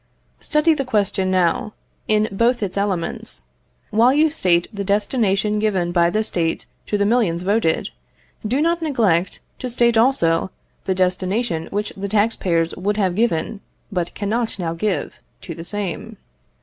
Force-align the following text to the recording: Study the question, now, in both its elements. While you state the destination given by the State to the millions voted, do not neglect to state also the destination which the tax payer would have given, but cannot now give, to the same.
Study 0.39 0.73
the 0.73 0.83
question, 0.83 1.29
now, 1.29 1.75
in 2.07 2.27
both 2.31 2.63
its 2.63 2.75
elements. 2.75 3.43
While 3.91 4.15
you 4.15 4.31
state 4.31 4.67
the 4.73 4.83
destination 4.83 5.59
given 5.59 5.91
by 5.91 6.09
the 6.09 6.23
State 6.23 6.65
to 6.87 6.97
the 6.97 7.05
millions 7.05 7.43
voted, 7.43 7.91
do 8.43 8.61
not 8.63 8.81
neglect 8.81 9.41
to 9.59 9.69
state 9.69 9.97
also 9.97 10.49
the 10.85 10.95
destination 10.95 11.67
which 11.69 11.93
the 11.95 12.09
tax 12.09 12.35
payer 12.35 12.65
would 12.75 12.97
have 12.97 13.13
given, 13.13 13.61
but 13.91 14.15
cannot 14.15 14.57
now 14.57 14.73
give, 14.73 15.19
to 15.41 15.53
the 15.53 15.63
same. 15.63 16.17